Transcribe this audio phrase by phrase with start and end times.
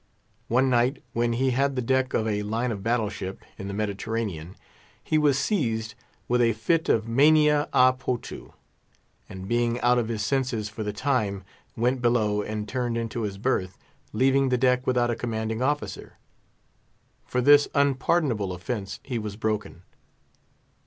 [0.47, 3.73] One night, when he had the deck of a line of battle ship, in the
[3.75, 4.55] Mediterranean,
[5.03, 5.93] he was seized
[6.27, 8.51] with a fit of mania a potu,
[9.29, 11.43] and being out of his senses for the time,
[11.77, 13.77] went below and turned into his berth,
[14.11, 16.17] leaving the deck without a commanding officer.
[17.23, 19.83] For this unpardonable offence he was broken.